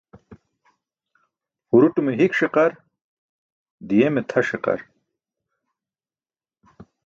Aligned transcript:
Huruṭume 1.69 2.11
hik 2.19 2.33
ṣiqar, 2.39 2.71
di̇yeme 3.87 4.21
tʰa 4.29 4.41
ṣiqar. 4.47 4.79